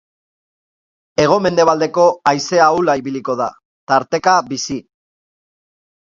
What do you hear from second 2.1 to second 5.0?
haize ahula ibiliko da, tarteka bizi.